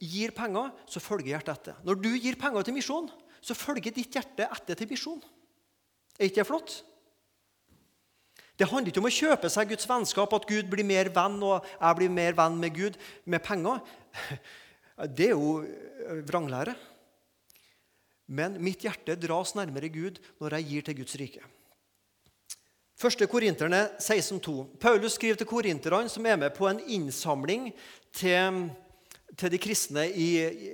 [0.00, 1.82] gir penger, så følger hjertet etter.
[1.84, 3.10] Når du gir penger til misjon,
[3.44, 5.20] så følger ditt hjerte etter til misjon.
[6.16, 6.78] Er ikke det flott?
[8.60, 11.64] Det handler ikke om å kjøpe seg Guds vennskap, at Gud blir mer venn og
[11.64, 13.80] jeg blir mer venn med Gud med penger.
[15.16, 15.62] Det er jo
[16.28, 16.74] vranglære.
[18.36, 21.46] Men mitt hjerte dras nærmere Gud når jeg gir til Guds rike.
[23.00, 23.26] 1.
[23.30, 24.76] Korinterne 16,2.
[24.78, 27.70] Paulus skriver til korinterne som er med på en innsamling
[28.12, 28.68] til
[29.36, 30.30] til de kristne i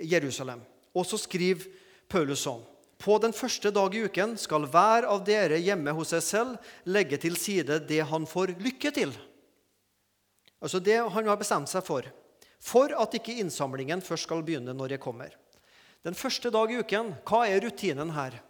[0.08, 0.62] Jerusalem.
[0.96, 1.66] Og så skriver
[2.08, 2.64] Paulus sånn
[2.96, 7.18] På den første dag i uken skal hver av dere hjemme hos seg selv legge
[7.20, 9.12] til side det han får lykke til.
[10.64, 12.08] Altså det han har bestemt seg for.
[12.56, 15.36] For at ikke innsamlingen først skal begynne når jeg kommer.
[16.02, 18.40] Den første dag i uken, hva er rutinen her?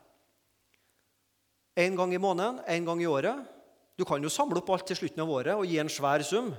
[1.77, 2.63] En gang i måneden?
[2.71, 3.56] En gang i året?
[3.97, 6.51] Du kan jo samle opp alt til slutten av året og gi en svær sum.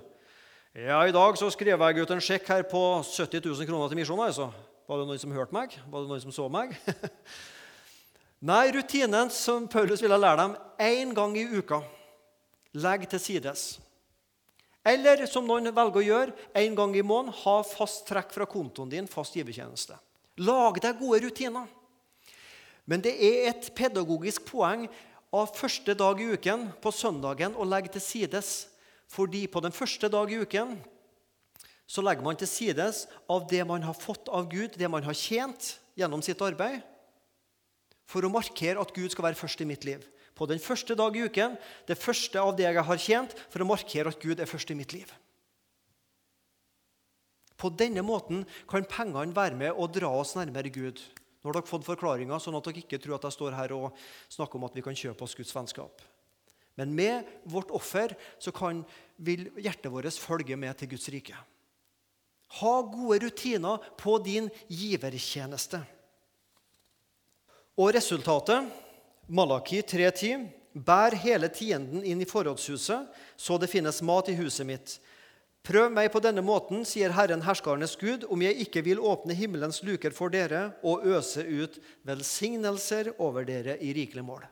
[0.74, 4.00] Ja, I dag så skrev jeg ut en sjekk her på 70 000 kroner til
[4.00, 4.26] misjonen.
[4.26, 4.50] Altså.
[4.88, 5.76] Var det noen som hørte meg?
[5.86, 6.74] Var det noen som så meg?
[8.50, 11.82] Nei, rutinen som Paulus ville lære dem én gang i uka.
[12.78, 13.66] Legg til sides.
[14.88, 18.90] Eller som noen velger å gjøre, én gang i måneden, ha fast trekk fra kontoen
[18.90, 19.98] din, fast givertjeneste.
[20.46, 21.68] Lag deg gode rutiner.
[22.88, 24.86] Men det er et pedagogisk poeng
[25.36, 28.68] av første dag i uken, på søndagen, å legge til sides
[29.08, 30.76] fordi på den første dag i uken
[31.88, 35.16] så legger man til sides av det man har fått av Gud, det man har
[35.16, 36.82] tjent gjennom sitt arbeid,
[38.08, 40.04] for å markere at Gud skal være først i mitt liv.
[40.36, 41.56] På den første dag i uken,
[41.88, 44.78] det første av det jeg har tjent, for å markere at Gud er først i
[44.78, 45.08] mitt liv.
[47.58, 51.00] På denne måten kan pengene være med og dra oss nærmere Gud.
[51.48, 53.96] Nå har dere fått forklaringa, sånn at dere ikke tror at jeg står her og
[54.28, 56.02] snakker om at vi kan kjøpe oss Guds vennskap.
[56.76, 58.82] Men med vårt offer så kan,
[59.16, 61.38] vil hjertet vårt følge med til Guds rike.
[62.60, 65.80] Ha gode rutiner på din givertjeneste.
[67.80, 68.68] Og resultatet,
[69.32, 73.08] Malaki 3.10.: Bær hele tienden inn i forrådshuset,
[73.40, 75.00] så det finnes mat i huset mitt.
[75.66, 79.82] Prøv meg på denne måten, sier Herren herskarenes Gud, om jeg ikke vil åpne himmelens
[79.84, 84.46] luker for dere og øse ut velsignelser over dere i rikelig mål.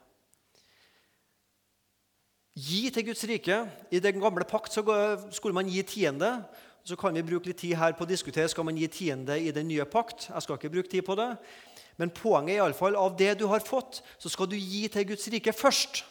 [2.55, 3.57] Gi til Guds rike.
[3.91, 6.37] I den gamle pakt skulle man gi tiende.
[6.85, 9.51] Så kan vi bruke litt tid her på å diskutere skal man gi tiende i
[9.51, 10.29] den nye pakt.
[10.29, 11.31] Jeg skal ikke bruke tid på det.
[11.99, 15.27] Men poenget er iallfall av det du har fått, så skal du gi til Guds
[15.31, 16.03] rike først.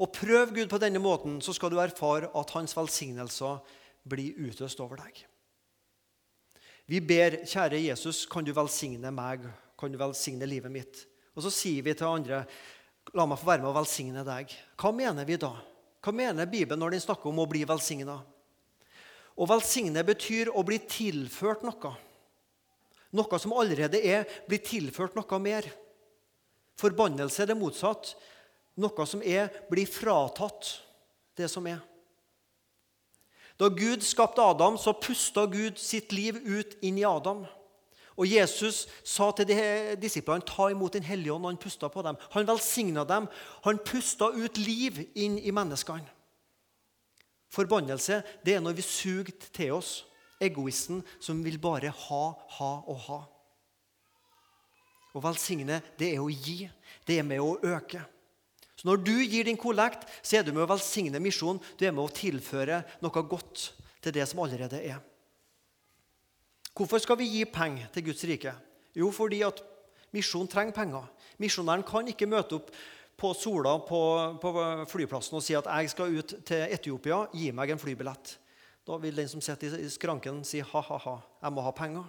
[0.00, 3.60] Og prøv Gud på denne måten, så skal du erfare at hans velsignelser
[4.08, 5.18] blir utøst over deg.
[6.90, 9.44] Vi ber, kjære Jesus, kan du velsigne meg,
[9.78, 11.04] kan du velsigne livet mitt?
[11.36, 12.44] Og så sier vi til andre
[13.16, 14.52] La meg få være med å velsigne deg.
[14.78, 15.54] Hva mener vi da?
[16.04, 18.20] Hva mener Bibelen når den snakker om å bli velsigna?
[19.34, 21.94] Å velsigne betyr å bli tilført noe.
[23.16, 25.66] Noe som allerede er blir tilført noe mer.
[26.78, 28.12] Forbannelse er det motsatt.
[28.80, 30.74] Noe som er, blir fratatt
[31.38, 31.80] det som er.
[33.60, 37.44] Da Gud skapte Adam, så pusta Gud sitt liv ut inn i Adam.
[38.20, 39.52] Og Jesus sa til
[40.00, 42.16] disiplene ta imot Den hellige ånd, og han pusta på dem.
[42.32, 43.28] Han velsigna dem.
[43.64, 46.08] Han pusta ut liv inn i menneskene.
[47.50, 50.04] Forbannelse det er når vi suger til oss
[50.40, 52.22] egoisten som vil bare ha,
[52.56, 53.20] ha og ha.
[55.10, 56.62] Å velsigne, det er å gi.
[57.06, 58.04] Det er med å øke.
[58.80, 61.60] Så Når du gir din kollekt, så er du med å velsigne misjonen.
[61.76, 63.66] Du er med å tilføre noe godt
[64.00, 65.02] til det som allerede er.
[66.72, 68.54] Hvorfor skal vi gi penger til Guds rike?
[68.96, 69.60] Jo, fordi at
[70.16, 71.10] misjonen trenger penger.
[71.42, 72.72] Misjonæren kan ikke møte opp
[73.20, 74.00] på Sola på,
[74.40, 74.52] på,
[74.88, 78.36] flyplassen og si at 'jeg skal ut til Etiopia, gi meg en flybillett'.
[78.86, 82.08] Da vil den som sitter i skranken, si 'ha-ha-ha, jeg må ha penger'.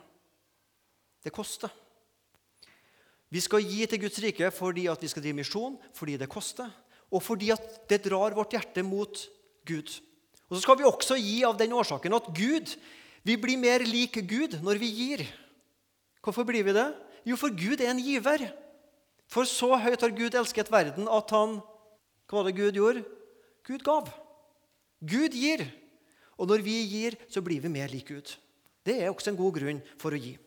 [1.23, 1.69] Det koster.
[3.31, 6.67] Vi skal gi til Guds rike fordi at vi skal drive misjon, fordi det koster,
[7.11, 9.23] og fordi at det drar vårt hjerte mot
[9.67, 9.87] Gud.
[10.49, 12.75] Og Så skal vi også gi av den årsaken at Gud,
[13.23, 15.23] vi blir mer lik Gud når vi gir.
[16.21, 16.89] Hvorfor blir vi det?
[17.23, 18.49] Jo, for Gud er en giver.
[19.31, 21.61] For så høyt har Gud elsket verden at han
[22.27, 23.03] Hva var det Gud gjorde?
[23.67, 24.07] Gud gav.
[25.03, 25.65] Gud gir.
[26.39, 28.31] Og når vi gir, så blir vi mer lik Gud.
[28.87, 30.37] Det er også en god grunn for å gi.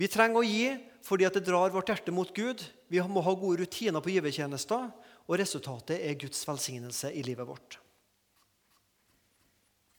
[0.00, 2.62] Vi trenger å gi fordi det drar vårt hjerte mot Gud.
[2.88, 4.88] Vi må ha gode rutiner på givertjenester,
[5.28, 7.78] og resultatet er Guds velsignelse i livet vårt.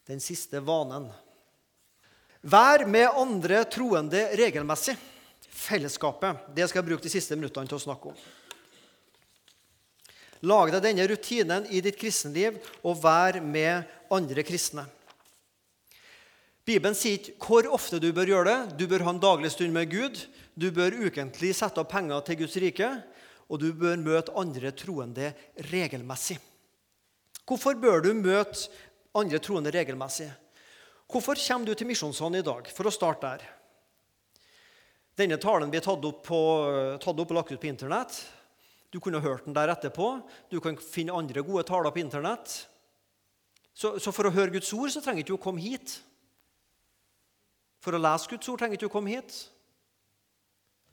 [0.05, 1.07] Den siste vanen.
[2.45, 4.97] Vær med andre troende regelmessig.
[5.55, 6.49] Fellesskapet.
[6.53, 8.17] Det skal jeg bruke de siste minuttene til å snakke om.
[10.45, 14.85] Lag deg denne rutinen i ditt kristenliv og vær med andre kristne.
[16.65, 18.77] Bibelen sier ikke hvor ofte du bør gjøre det.
[18.79, 20.17] Du bør ha en daglig stund med Gud.
[20.57, 22.89] Du bør ukentlig sette av penger til Guds rike.
[23.53, 25.29] Og du bør møte andre troende
[25.69, 26.39] regelmessig.
[27.45, 28.71] Hvorfor bør du møte
[29.13, 30.31] andre troende regelmessig?
[31.05, 32.71] Hvorfor kommer du til Misjonssand i dag?
[32.73, 33.45] For å starte der.
[35.15, 36.39] Denne talen blir tatt opp, på,
[36.97, 38.17] tatt opp og lagt ut på Internett.
[38.89, 40.15] Du kunne hørt den der etterpå.
[40.49, 42.57] Du kan finne andre gode taler på Internett.
[43.75, 45.99] Så, så for å høre Guds ord så trenger du ikke å komme hit.
[47.85, 49.35] For å lese Guds ord trenger ikke å komme hit.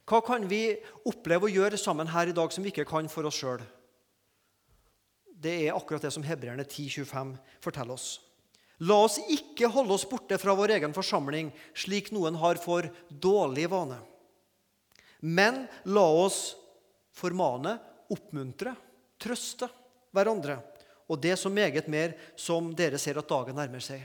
[0.05, 0.75] Hva kan vi
[1.09, 3.63] oppleve å gjøre sammen her i dag som vi ikke kan for oss sjøl?
[5.43, 7.33] Det er akkurat det som Hebreerne 10,25
[7.65, 8.21] forteller oss.
[8.85, 13.69] La oss ikke holde oss borte fra vår egen forsamling, slik noen har for dårlig
[13.73, 13.97] vane.
[15.23, 16.59] Men la oss
[17.15, 17.77] formane,
[18.13, 18.75] oppmuntre,
[19.23, 19.71] trøste
[20.13, 20.59] hverandre,
[21.09, 24.03] og det så meget mer som dere ser at dagen nærmer seg.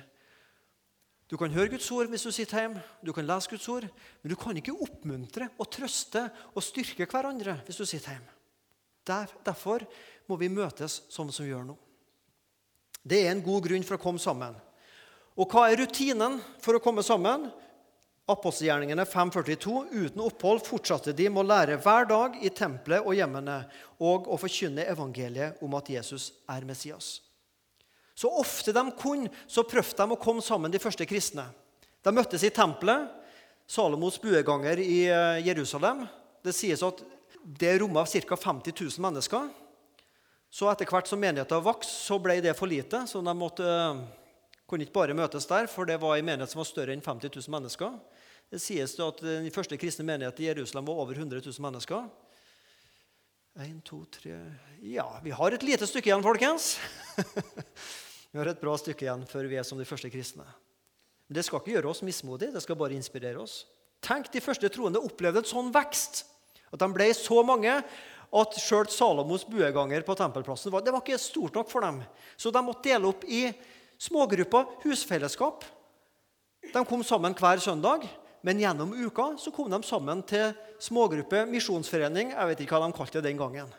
[1.27, 3.87] Du kan høre Guds ord hvis du sitter hjemme, du kan lese Guds ord,
[4.21, 8.31] men du kan ikke oppmuntre og trøste og styrke hverandre hvis du sitter hjemme.
[9.07, 9.83] Der, derfor
[10.27, 11.75] må vi møtes sånn som vi gjør nå.
[13.07, 14.55] Det er en god grunn for å komme sammen.
[15.37, 17.45] Og hva er rutinen for å komme sammen?
[18.27, 19.75] Apostelgjerningene 5.42.
[19.93, 23.61] Uten opphold fortsatte de med å lære hver dag i tempelet og hjemmene
[24.03, 27.17] og å forkynne evangeliet om at Jesus er Messias.
[28.17, 31.45] Så ofte de kunne, så prøvde de å komme sammen, de første kristne.
[32.01, 33.11] De møttes i tempelet,
[33.67, 36.05] Salomos bueganger i eh, Jerusalem.
[36.41, 37.01] Det sies at
[37.43, 38.37] det rommet ca.
[38.39, 39.49] 50 000 mennesker.
[40.49, 43.03] Så etter hvert som menigheten vokste, så ble det for lite.
[43.11, 43.99] Så de måtte, eh,
[44.65, 47.35] kunne ikke bare møtes der, for det var en menighet som var større enn 50
[47.35, 47.99] 000 mennesker.
[48.49, 52.07] Det sies at den første kristne menigheten i Jerusalem var over 100 000 mennesker.
[53.57, 54.39] En, to, tre
[54.81, 56.77] Ja, vi har et lite stykke igjen, folkens.
[58.37, 60.43] Vi har et bra stykke igjen før vi er som de første kristne.
[61.25, 63.65] Men Det skal ikke gjøre oss mismodige, det skal bare inspirere oss.
[63.99, 66.21] Tenk, De første troende opplevde en sånn vekst.
[66.69, 71.17] At de ble så mange at sjøl Salomos bueganger på tempelplassen var, det var ikke
[71.17, 72.03] stort nok for dem.
[72.37, 73.47] Så de måtte dele opp i
[73.97, 75.65] smågrupper, husfellesskap.
[76.61, 78.05] De kom sammen hver søndag,
[78.45, 82.35] men gjennom uka så kom de sammen til smågruppe, misjonsforening.
[82.37, 83.73] Jeg vet ikke hva de kalte det den gangen.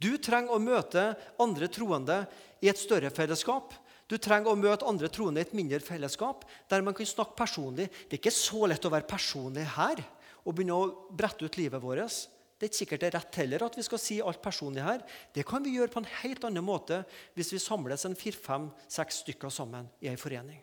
[0.00, 1.10] Du trenger å møte
[1.42, 2.22] andre troende
[2.64, 3.74] i et større fellesskap.
[4.08, 7.90] Du trenger å møte andre troende i et mindre fellesskap, der man kan snakke personlig.
[8.08, 10.00] Det er ikke så lett å være personlig her
[10.40, 12.16] og begynne å brette ut livet vårt.
[12.56, 15.04] Det er ikke sikkert det er rett heller at vi skal si alt personlig her.
[15.32, 16.98] Det kan vi gjøre på en helt annen måte
[17.36, 20.58] hvis vi samles en fire-fem-seks stykker sammen i en forening.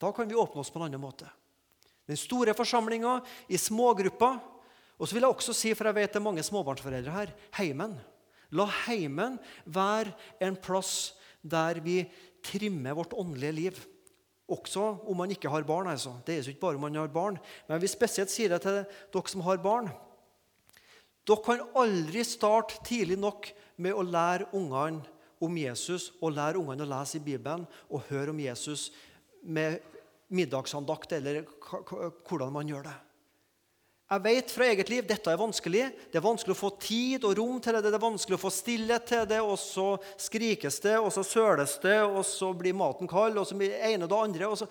[0.00, 1.28] Da kan vi åpne oss på en annen måte.
[2.06, 4.40] Den store forsamlinga i smågrupper.
[4.98, 7.96] Og så vil jeg også si, for jeg vet det er mange småbarnsforeldre her, heimen.
[8.54, 12.02] La heimen være en plass der vi
[12.44, 13.82] trimmer vårt åndelige liv.
[14.48, 15.88] Også om man ikke har barn.
[15.88, 16.16] altså.
[16.26, 17.38] Det er jo ikke bare om man har barn.
[17.68, 19.88] Men vi spesielt sier det til dere som har barn.
[21.24, 23.48] Dere kan aldri starte tidlig nok
[23.80, 25.02] med å lære ungene
[25.44, 28.90] om Jesus og lære ungene å lese i Bibelen og høre om Jesus
[29.42, 29.80] med
[30.34, 31.42] middagsandakt eller
[32.28, 32.94] hvordan man gjør det.
[34.04, 35.84] Jeg vet fra eget liv dette er vanskelig.
[36.12, 37.86] Det er vanskelig å få tid og rom til det.
[37.86, 39.86] Det er vanskelig å få stillhet til det, og så
[40.20, 43.80] skrikes det, og så søles det, og så blir maten kald, og så blir det
[43.88, 44.50] ene og det andre.
[44.50, 44.68] Og så,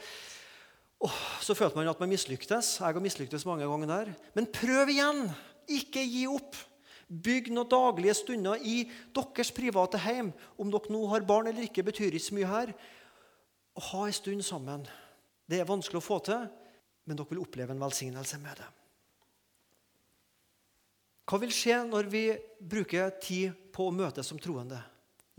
[1.01, 2.75] oh, så følte man at man mislyktes.
[2.77, 4.13] Jeg har mislyktes mange ganger der.
[4.37, 5.25] Men prøv igjen!
[5.73, 6.59] Ikke gi opp.
[7.07, 8.83] Bygg noen daglige stunder i
[9.15, 10.29] deres private hjem.
[10.59, 12.75] Om dere nå har barn eller ikke, betyr ikke så mye her.
[13.89, 14.85] Ha en stund sammen.
[15.49, 16.45] Det er vanskelig å få til,
[17.07, 18.69] men dere vil oppleve en velsignelse med det.
[21.23, 22.23] Hva vil skje når vi
[22.59, 24.79] bruker tid på å møtes som troende?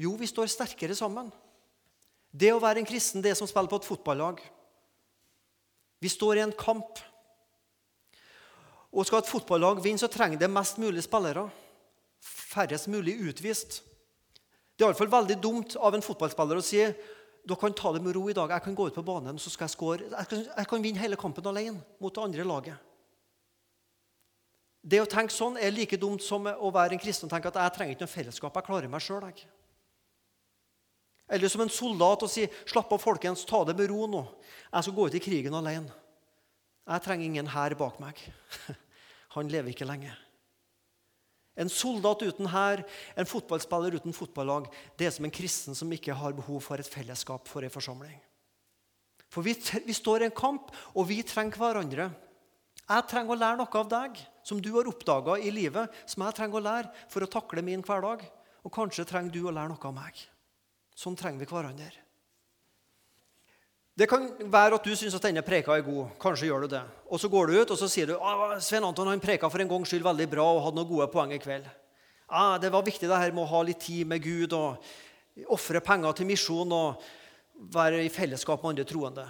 [0.00, 1.28] Jo, vi står sterkere sammen.
[2.34, 4.40] Det å være en kristen det er som å spille på et fotballag.
[6.02, 6.98] Vi står i en kamp.
[8.94, 11.46] Og Skal et fotballag vinne, så trenger det mest mulig spillere.
[12.24, 13.82] Færrest mulig utvist.
[14.74, 16.80] Det er iallfall veldig dumt av en fotballspiller å si
[17.44, 18.50] dere kan ta det med ro i dag.
[18.56, 20.08] Jeg kan gå ut på banen så skal jeg score.
[20.08, 22.93] Jeg kan, jeg kan vinne hele kampen alene mot det andre laget.
[24.84, 27.56] Det å tenke sånn er like dumt som å være en kristen og tenke at
[27.56, 28.56] jeg trenger ikke noe fellesskap.
[28.58, 29.24] Jeg klarer meg sjøl.
[31.32, 33.46] Eller som en soldat og si 'Slapp av, folkens.
[33.48, 34.26] Ta det med ro nå.
[34.72, 35.92] Jeg skal gå ut i krigen alene.'
[36.84, 38.20] Jeg trenger ingen hær bak meg.
[39.34, 40.12] Han lever ikke lenge.
[41.56, 42.82] En soldat uten hær,
[43.16, 44.66] en fotballspiller uten fotballag,
[44.98, 48.20] det er som en kristen som ikke har behov for et fellesskap for en forsamling.
[49.30, 49.54] For vi,
[49.86, 52.10] vi står i en kamp, og vi trenger hverandre.
[52.84, 56.37] Jeg trenger å lære noe av deg som du har oppdaga i livet, som jeg
[56.37, 58.24] trenger å lære for å takle min hverdag.
[58.64, 60.20] Og kanskje trenger du å lære noe av meg.
[60.96, 61.92] Sånn trenger vi hverandre.
[63.94, 66.16] Det kan være at du syns denne preka er god.
[66.22, 66.83] Kanskje gjør du det.
[67.14, 68.16] Og så går du ut og så sier du,
[68.59, 71.35] Svein Anton han preka for en gangs skyld veldig bra og hadde noen gode poeng
[71.35, 71.68] i kveld.
[72.26, 74.83] Ah, det var viktig det her med å ha litt tid med Gud og
[75.54, 77.04] ofre penger til misjon og
[77.74, 79.28] være i fellesskap med andre troende.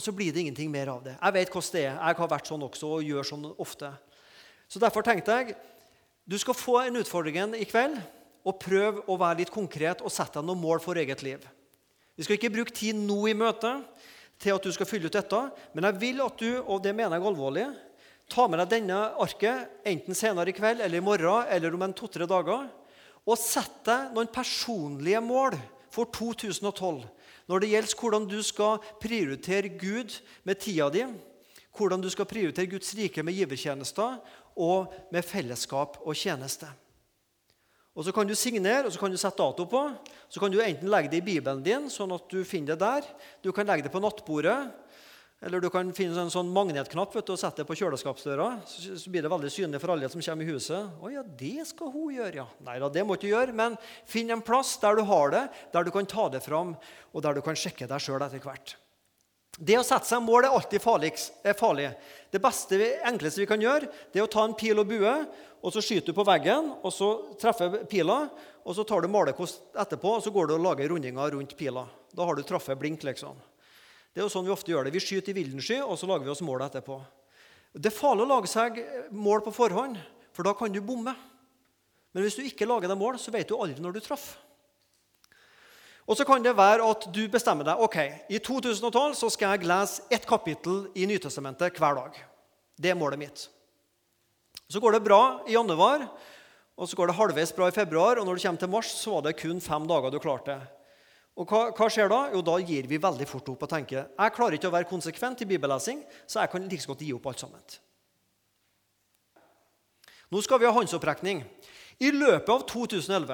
[0.00, 1.12] Og så blir det ingenting mer av det.
[1.18, 1.96] Jeg vet hvordan det er.
[1.98, 3.90] Jeg har vært sånn også og gjør sånn ofte.
[4.64, 5.58] Så Derfor tenkte jeg
[6.24, 7.98] du skal få en utfordring i kveld,
[8.48, 11.42] og prøv å være litt konkret og sette deg noen mål for eget liv.
[12.16, 13.84] Vi skal ikke bruke tid nå i møtet
[14.40, 15.40] til at du skal fylle ut dette,
[15.74, 17.66] men jeg vil at du, og det mener jeg alvorlig,
[18.30, 21.96] ta med deg denne arket enten senere i kveld eller i morgen eller om en
[21.98, 22.70] to-tre dager,
[23.26, 25.58] og sett deg noen personlige mål
[25.92, 27.04] for 2012
[27.50, 31.02] når det gjelder hvordan du skal prioritere Gud med tida di,
[31.74, 34.20] hvordan du skal prioritere Guds rike med givertjenester
[34.54, 36.68] og med fellesskap og tjeneste.
[37.94, 39.80] Og Så kan du signere og så kan du sette dato på.
[40.28, 43.02] Så kan du enten legge det i Bibelen din, sånn at du finner det der.
[43.42, 44.70] Du kan legge det på nattbordet.
[45.40, 48.48] Eller du kan finne en sånn magnetknapp vet du, og sette det på kjøleskapsdøra.
[48.68, 50.90] Så blir det veldig synlig for alle som kommer i huset.
[51.00, 52.46] 'Å ja, det skal hun gjøre', ja.
[52.60, 53.54] Nei da, det må du gjøre.
[53.56, 56.76] Men finn en plass der du har det, der du kan ta det fram,
[57.14, 58.76] og der du kan sjekke deg sjøl etter hvert.
[59.58, 61.90] Det å sette seg mål er alltid farlig.
[62.30, 62.76] Det beste,
[63.08, 65.14] enkleste vi kan gjøre, det er å ta en pil og bue,
[65.60, 68.28] og så skyter du på veggen, og så treffer pila,
[68.64, 71.88] og så tar du malerkost etterpå, og så går du og lager rundinger rundt pila.
[72.12, 73.36] Da har du truffet blink, liksom.
[74.10, 74.94] Det er jo sånn Vi ofte gjør det.
[74.96, 76.98] Vi skyter i vilden sky, og så lager vi oss mål etterpå.
[77.72, 78.80] Det er farlig å lage seg
[79.14, 79.98] mål på forhånd,
[80.34, 81.14] for da kan du bomme.
[82.10, 84.32] Men hvis du ikke lager deg mål, så vet du aldri når du traff.
[86.10, 87.98] Og så kan det være at du bestemmer deg ok,
[88.34, 92.18] i 2012 så skal jeg lese ett kapittel i Nytestamentet hver dag.
[92.74, 93.44] Det er målet mitt.
[94.66, 96.08] Så går det bra i januar,
[96.74, 98.18] og så går det halvveis bra i februar.
[98.18, 100.58] Og når det kommer til mars, så var det kun fem dager du klarte.
[101.40, 102.24] Og hva, hva, skjer da?
[102.34, 105.40] Jo, Da gir vi veldig fort opp og tenker jeg klarer ikke å være konsekvent
[105.40, 107.78] i bibellesing, så jeg kan like godt gi opp alt sammen.
[110.30, 111.40] Nå skal vi ha håndsopprekning.
[112.00, 113.32] I løpet av 2011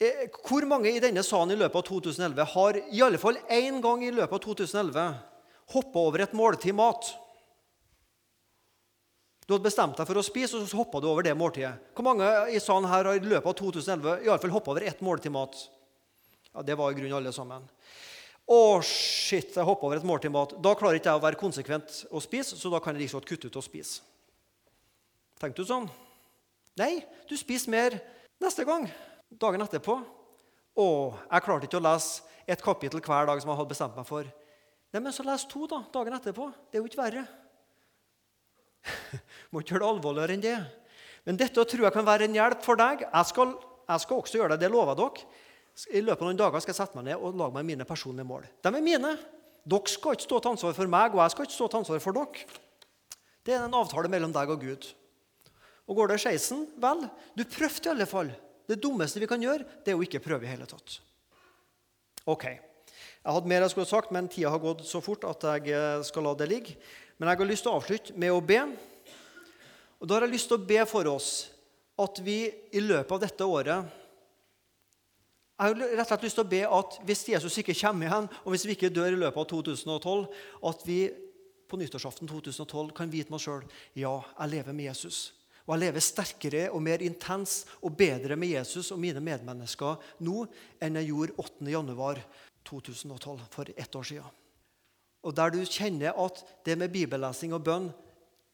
[0.00, 3.80] eh, Hvor mange i denne salen i løpet av 2011 har i alle fall én
[3.82, 5.08] gang i løpet av 2011
[5.74, 7.10] hoppa over et måltid mat?
[9.44, 11.72] Du hadde bestemt deg for å spise, og så hoppa du over det måltidet.
[11.96, 14.86] Hvor mange i salen her har i løpet av 2011 i alle fall hoppa over
[14.86, 15.58] ett måltid mat?
[16.54, 17.66] Ja, Det var i grunnen alle sammen.
[18.50, 20.56] Å, shit, jeg hoppa over et måltid mat.
[20.58, 23.46] Da klarer ikke jeg å være konsekvent og spise, så da kan jeg liksom kutte
[23.46, 24.00] ut og spise.
[25.38, 25.86] Tenkte du sånn?
[26.80, 27.96] Nei, du spiser mer
[28.42, 28.88] neste gang.
[29.30, 30.00] Dagen etterpå.
[30.80, 30.86] Å,
[31.30, 34.26] jeg klarte ikke å lese et kapittel hver dag som jeg hadde bestemt meg for.
[34.90, 36.48] Nei, men så les to da, dagen etterpå.
[36.70, 37.24] Det er jo ikke verre.
[39.52, 40.56] Må ikke gjøre det alvorligere enn det.
[41.28, 43.04] Men dette tror jeg kan være en hjelp for deg.
[43.06, 43.54] Jeg skal,
[43.86, 44.64] jeg skal også gjøre det.
[44.64, 45.46] Det lover jeg dere.
[45.88, 48.28] I løpet av noen dager skal jeg sette meg ned og lage meg mine personlige
[48.28, 48.44] mål.
[48.60, 49.12] De er mine.
[49.70, 52.02] Dere skal ikke stå til ansvar for meg, og jeg skal ikke stå til ansvar
[52.04, 52.60] for dere.
[53.46, 54.88] Det er en avtale mellom deg og Gud.
[55.90, 58.32] Og går det skeisen, vel, du prøvde i alle fall.
[58.68, 61.00] Det dummeste vi kan gjøre, det er å ikke prøve i hele tatt.
[62.30, 62.44] Ok.
[62.46, 66.04] Jeg hadde mer jeg skulle sagt, men tida har gått så fort at jeg eh,
[66.06, 66.76] skal la det ligge.
[67.18, 68.60] Men jeg har lyst til å avslutte med å be.
[70.00, 71.30] Og Da har jeg lyst til å be for oss
[72.00, 73.99] at vi i løpet av dette året
[75.60, 78.28] Jeg har rett og slett lyst til å be at hvis Jesus ikke kommer igjen,
[78.32, 80.22] og hvis vi ikke dør i løpet av 2012,
[80.70, 81.00] at vi
[81.68, 83.66] på nyttårsaften 2012 kan vite med oss sjøl
[84.00, 85.18] ja, jeg lever med Jesus.
[85.66, 90.46] Og jeg lever sterkere og mer intens og bedre med Jesus og mine medmennesker nå
[90.80, 91.68] enn jeg gjorde 8.
[91.76, 92.24] januar
[92.64, 94.40] 2012, for ett år siden.
[95.28, 97.92] Og der du kjenner at det med bibellesing og bønn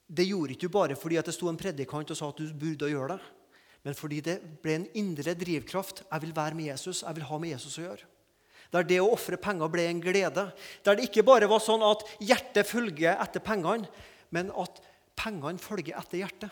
[0.06, 2.50] det gjorde ikke du bare fordi at det sto en predikant og sa at du
[2.50, 3.22] burde gjøre det
[3.86, 6.02] men fordi det ble en indre drivkraft.
[6.08, 7.04] Jeg vil være med Jesus.
[7.04, 8.08] Jeg vil ha med Jesus å gjøre.
[8.74, 10.48] Der det å ofre penger ble en glede.
[10.82, 13.86] Der det ikke bare var sånn at hjertet følger etter pengene,
[14.34, 14.80] men at
[15.14, 16.50] pengene følger etter hjertet.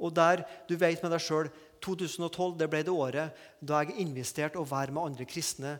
[0.00, 1.52] Og der du vet med deg sjøl
[1.84, 5.76] 2012 det ble det året da jeg investerte å være med andre kristne